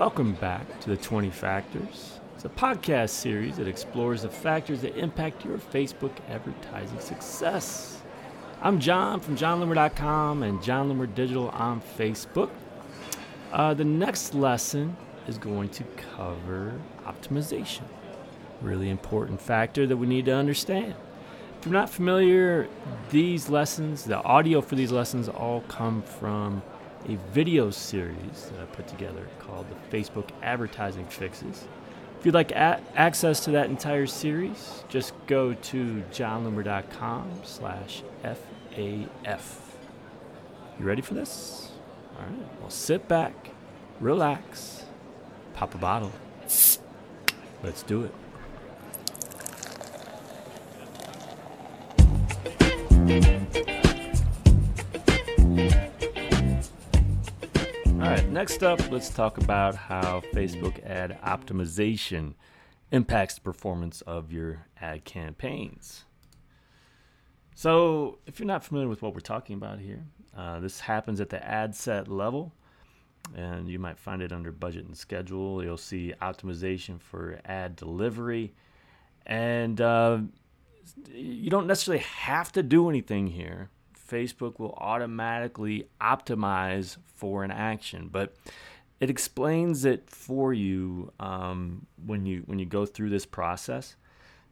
[0.00, 2.20] Welcome back to the 20 Factors.
[2.34, 8.00] It's a podcast series that explores the factors that impact your Facebook advertising success.
[8.62, 12.48] I'm Jon from jonloomer.com and Jon Loomer Digital on Facebook.
[13.52, 14.96] Uh, the next lesson
[15.28, 15.84] is going to
[16.16, 17.82] cover optimization.
[18.62, 20.94] Really important factor that we need to understand.
[21.58, 22.68] If you're not familiar,
[23.10, 26.62] these lessons, the audio for these lessons, all come from
[27.08, 31.66] a video series that I put together called the Facebook Advertising Fixes.
[32.18, 39.40] If you'd like a- access to that entire series, just go to jonloomer.com slash FAF.
[40.78, 41.72] You ready for this?
[42.18, 42.60] All right.
[42.60, 43.50] Well, sit back,
[44.00, 44.84] relax,
[45.54, 46.12] pop a bottle.
[47.62, 48.14] Let's do it.
[58.40, 62.32] next up, let's talk about how Facebook ad optimization
[62.90, 66.06] impacts the performance of your ad campaigns.
[67.54, 71.28] So, if you're not familiar with what we're talking about here, uh, this happens at
[71.28, 72.54] the ad set level,
[73.36, 75.62] and you might find it under budget and schedule.
[75.62, 78.54] You'll see optimization for ad delivery,
[79.26, 80.20] and uh,
[81.12, 83.68] you don't necessarily have to do anything here.
[84.10, 88.34] Facebook will automatically optimize for an action, but
[88.98, 93.96] it explains it for you um, when you when you go through this process.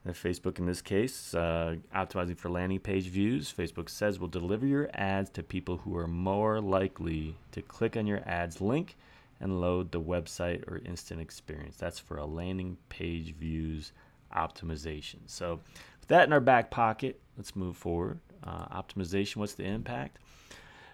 [0.05, 4.67] And Facebook, in this case, uh, optimizing for landing page views, Facebook says will deliver
[4.67, 8.97] your ads to people who are more likely to click on your ads link
[9.41, 11.77] and load the website or instant experience.
[11.77, 13.93] That's for a landing page views
[14.35, 15.19] optimization.
[15.27, 15.61] So,
[16.01, 18.21] with that in our back pocket, let's move forward.
[18.43, 20.19] Uh, optimization, what's the impact?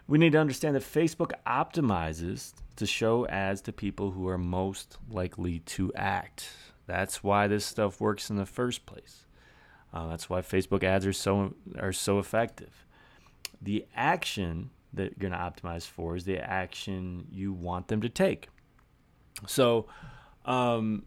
[0.06, 4.98] We need to understand that Facebook optimizes to show ads to people who are most
[5.10, 6.50] likely to act.
[6.86, 9.24] That's why this stuff works in the first place.
[9.92, 12.84] Uh, that's why Facebook ads are so are so effective.
[13.62, 18.08] The action that you're going to optimize for is the action you want them to
[18.08, 18.48] take.
[19.46, 19.86] So,
[20.44, 21.04] um,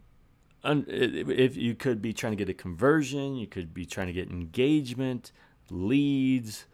[0.63, 4.29] if you could be trying to get a conversion, you could be trying to get
[4.29, 5.31] engagement,
[5.72, 6.66] leads,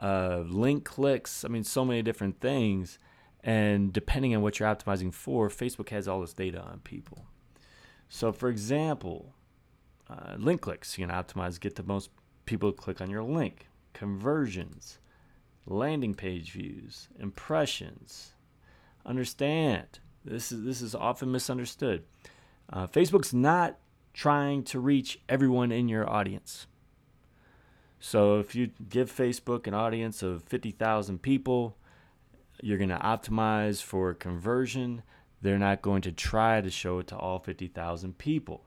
[0.00, 1.44] uh, link clicks.
[1.44, 2.98] I mean, so many different things.
[3.42, 7.24] And depending on what you're optimizing for, Facebook has all this data on people.
[8.08, 9.34] So, for example,
[10.08, 12.10] uh, link clicks, you can optimize get the most
[12.46, 14.98] people to click on your link, conversions,
[15.66, 18.32] landing page views, impressions.
[19.04, 22.04] Understand this is this is often misunderstood.
[22.70, 23.78] Uh, Facebook's not
[24.12, 26.66] trying to reach everyone in your audience.
[28.00, 31.76] So if you give Facebook an audience of 50,000 people,
[32.62, 35.02] you're going to optimize for conversion.
[35.42, 38.64] They're not going to try to show it to all 50,000 people.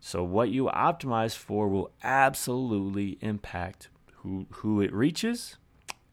[0.00, 5.56] So what you optimize for will absolutely impact who who it reaches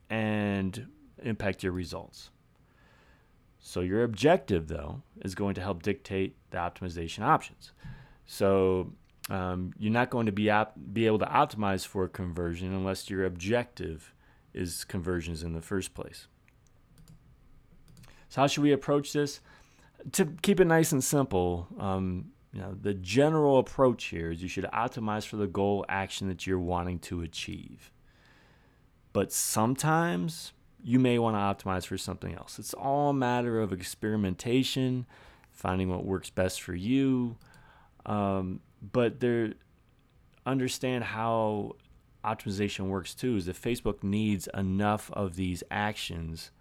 [0.10, 0.88] and
[1.24, 2.32] impact your results.
[3.60, 7.72] So your objective though is going to help dictate the optimization options.
[8.26, 8.92] So
[9.30, 13.26] um, you're not going to be op- be able to optimize for conversion unless your
[13.26, 14.14] objective
[14.54, 16.28] is conversions in the first place.
[18.30, 19.42] So how should we approach this?
[20.14, 24.48] To keep it nice and simple, um, you know, the general approach here is you
[24.48, 27.92] should optimize for the goal action that you're wanting to achieve.
[29.14, 32.60] But sometimes you may want to optimize for something else.
[32.60, 35.06] It's all a matter of experimentation,
[35.52, 37.38] finding what works best for you.
[38.06, 39.54] Um, but there,
[40.46, 41.76] understand how
[42.24, 43.36] optimization works too.
[43.36, 46.52] Is that Facebook needs enough of these actions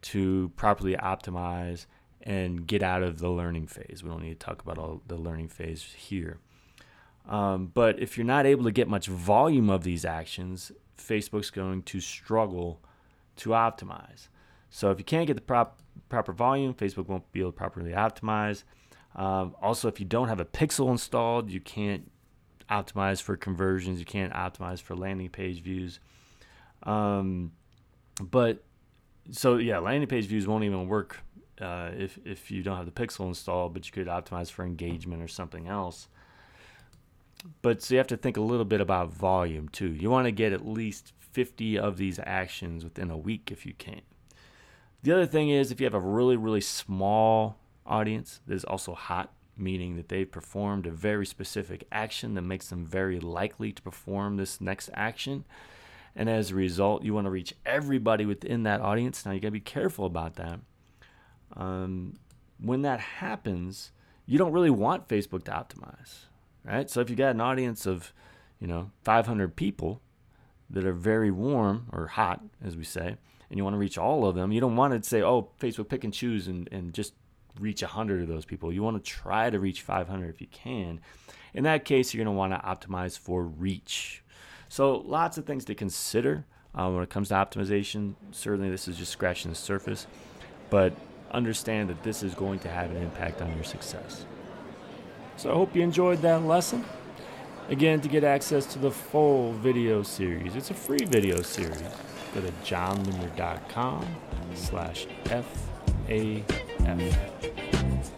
[0.00, 1.86] to properly optimize
[2.22, 4.02] and get out of the learning phase.
[4.02, 6.38] We don't need to talk about all the learning phase here.
[7.28, 11.82] Um, but if you're not able to get much volume of these actions, Facebook's going
[11.84, 12.80] to struggle
[13.36, 14.28] to optimize.
[14.70, 17.92] So if you can't get the prop, proper volume, Facebook won't be able to properly
[17.92, 18.64] optimize.
[19.18, 22.08] Um, also, if you don't have a pixel installed, you can't
[22.70, 23.98] optimize for conversions.
[23.98, 25.98] You can't optimize for landing page views.
[26.84, 27.50] Um,
[28.22, 28.62] but
[29.32, 31.18] so yeah, landing page views won't even work
[31.60, 33.74] uh, if if you don't have the pixel installed.
[33.74, 36.06] But you could optimize for engagement or something else.
[37.60, 39.88] But so you have to think a little bit about volume too.
[39.88, 43.74] You want to get at least 50 of these actions within a week if you
[43.74, 44.02] can.
[45.02, 48.94] The other thing is if you have a really really small audience that is also
[48.94, 53.82] hot, meaning that they've performed a very specific action that makes them very likely to
[53.82, 55.44] perform this next action.
[56.14, 59.24] And as a result, you want to reach everybody within that audience.
[59.24, 60.60] Now, you got to be careful about that.
[61.56, 62.14] Um,
[62.60, 63.92] when that happens,
[64.26, 66.26] you don't really want Facebook to optimize,
[66.64, 66.90] right?
[66.90, 68.12] So if you got an audience of,
[68.60, 70.02] you know, 500 people
[70.70, 73.16] that are very warm or hot, as we say,
[73.48, 75.88] and you want to reach all of them, you don't want to say, oh, Facebook
[75.88, 77.14] pick and choose and, and just
[77.60, 78.72] reach 100 of those people.
[78.72, 81.00] You want to try to reach 500 if you can.
[81.54, 84.22] In that case, you're going to want to optimize for reach.
[84.68, 86.44] So lots of things to consider
[86.74, 88.14] uh, when it comes to optimization.
[88.32, 90.06] Certainly, this is just scratching the surface,
[90.70, 90.92] but
[91.30, 94.24] understand that this is going to have an impact on your success.
[95.36, 96.84] So I hope you enjoyed that lesson.
[97.68, 101.82] Again, to get access to the full video series, it's a free video series.
[102.34, 104.06] Go to jonloomer.com
[104.54, 106.44] slash F-A-F.
[107.72, 108.17] Yeah.